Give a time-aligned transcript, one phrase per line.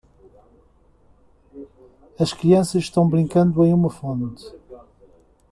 [2.19, 4.47] As crianças estão brincando em uma fonte.